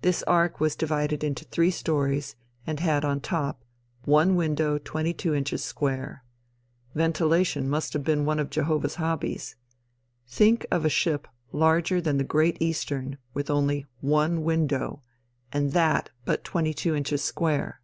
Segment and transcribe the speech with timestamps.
[0.00, 2.36] This ark was divided into three stories,
[2.68, 3.64] and had on top,
[4.04, 6.22] one window twenty two inches square.
[6.94, 9.56] Ventilation must have been one of Jehovah's hobbies.
[10.24, 15.02] Think of a ship larger than the Great Eastern with only one window,
[15.50, 17.80] and that but twenty two inches square!